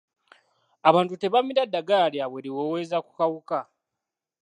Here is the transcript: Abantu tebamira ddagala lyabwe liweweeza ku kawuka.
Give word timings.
Abantu 0.89 1.13
tebamira 1.21 1.63
ddagala 1.67 2.07
lyabwe 2.13 2.39
liweweeza 2.45 2.97
ku 3.05 3.11
kawuka. 3.17 3.59